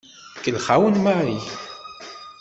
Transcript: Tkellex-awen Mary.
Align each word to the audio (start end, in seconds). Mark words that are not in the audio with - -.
Tkellex-awen 0.35 0.95
Mary. 1.05 1.39